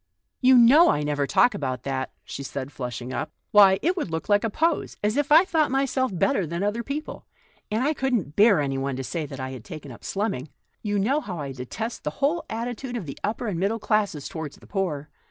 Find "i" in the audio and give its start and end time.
0.89-1.03, 5.31-5.45, 7.83-7.93, 9.39-9.51, 11.37-11.51